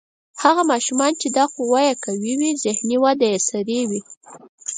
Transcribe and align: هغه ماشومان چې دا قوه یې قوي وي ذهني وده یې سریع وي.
هغه 0.43 0.61
ماشومان 0.71 1.11
چې 1.21 1.27
دا 1.37 1.45
قوه 1.55 1.79
یې 1.87 1.93
قوي 2.05 2.33
وي 2.39 2.51
ذهني 2.63 2.97
وده 3.03 3.25
یې 3.31 3.39
سریع 3.49 3.83
وي. 3.89 4.01